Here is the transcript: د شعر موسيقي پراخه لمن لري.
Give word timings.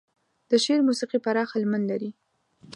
د 0.49 0.51
شعر 0.63 0.79
موسيقي 0.87 1.19
پراخه 1.25 1.55
لمن 1.63 1.81
لري. 1.91 2.11